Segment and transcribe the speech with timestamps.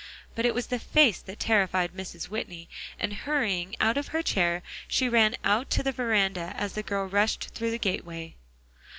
[0.33, 2.23] But it was the face that terrified Mrs.
[2.27, 2.67] Whitney,
[2.99, 7.05] and hurrying out of her chair, she ran out to the veranda as the girl
[7.05, 8.33] rushed through the gateway.